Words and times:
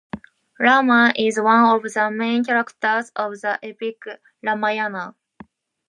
Rama 0.59 1.13
is 1.15 1.39
one 1.39 1.63
of 1.75 1.83
the 1.83 2.09
main 2.09 2.43
characters 2.43 3.11
of 3.15 3.39
the 3.39 3.59
epic 3.61 4.01
"Ramayana". 4.41 5.13